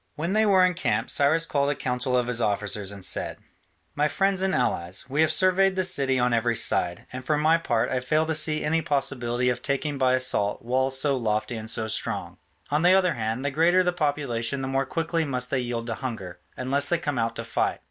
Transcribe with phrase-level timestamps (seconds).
[0.15, 3.37] When they were encamped, Cyrus called a council of his officers and said,
[3.93, 7.59] "My friends and allies, we have surveyed the city on every side, and for my
[7.59, 11.69] part I fail to see any possibility of taking by assault walls so lofty and
[11.69, 12.39] so strong:
[12.71, 15.93] on the other hand, the greater the population the more quickly must they yield to
[15.93, 17.79] hunger, unless they come out to fight.